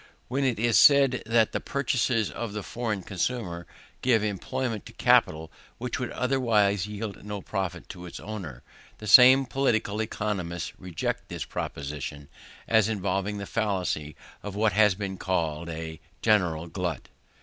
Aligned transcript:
When 0.29 0.43
it 0.43 0.57
is 0.57 0.79
said 0.79 1.21
that 1.27 1.51
the 1.51 1.59
purchases 1.59 2.31
of 2.31 2.53
the 2.53 2.63
foreign 2.63 3.03
consumer 3.03 3.67
give 4.01 4.23
employment 4.23 4.87
to 4.87 4.93
capital 4.93 5.51
which 5.77 5.99
would 5.99 6.09
otherwise 6.09 6.87
yield 6.87 7.23
no 7.23 7.39
profit 7.39 7.87
to 7.89 8.07
its 8.07 8.19
owner, 8.19 8.63
the 8.97 9.05
same 9.05 9.45
political 9.45 10.01
economists 10.01 10.73
reject 10.79 11.29
this 11.29 11.45
proposition 11.45 12.29
as 12.67 12.89
involving 12.89 13.37
the 13.37 13.45
fallacy 13.45 14.15
of 14.41 14.55
what 14.55 14.73
has 14.73 14.95
been 14.95 15.17
called 15.19 15.69
a 15.69 15.99
"general 16.23 16.65
glut." 16.65 17.09